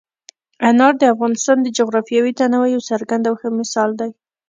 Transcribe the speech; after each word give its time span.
انار 0.69 0.93
د 0.99 1.03
افغانستان 1.13 1.57
د 1.63 1.67
جغرافیوي 1.77 2.31
تنوع 2.39 2.67
یو 2.75 2.81
څرګند 2.89 3.23
او 3.29 3.35
ښه 3.41 3.49
مثال 3.59 3.89
دی. 3.99 4.11